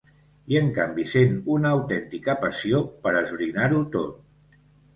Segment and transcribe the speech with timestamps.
[0.53, 4.61] I en canvi sent una autèntica passió per esbrinar-ho tot.